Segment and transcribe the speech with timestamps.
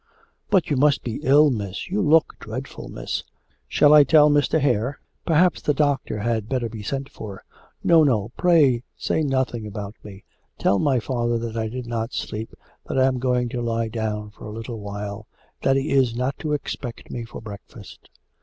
[0.49, 3.23] 'But you must be ill, Miss; you look dreadful, Miss.
[3.67, 4.59] Shall I tell Mr.
[4.59, 4.99] Hare?
[5.27, 7.43] Perhaps the doctor had better be sent for.'
[7.83, 10.23] 'No, no; pray say nothing about me.
[10.57, 12.51] Tell my father that I did not sleep,
[12.87, 15.27] that I am going to lie down for a little while,
[15.61, 18.09] that he is not to expect me for breakfast.'